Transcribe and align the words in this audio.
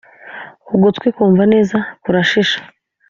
ugutwi 0.75 1.07
kumva 1.15 1.43
neza 1.53 1.77
kurashisha 2.03 2.59